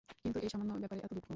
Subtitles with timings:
[0.23, 1.27] কিন্তু এই সামান্য ব্যাপারে এত দুঃখ!